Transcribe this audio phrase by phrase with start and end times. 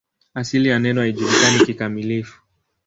[0.33, 2.41] Asili ya neno haijulikani kikamilifu.